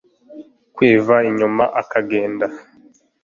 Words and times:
kwiva 0.75 1.15
inyuma 1.29 1.63
ukagenda 1.81 2.45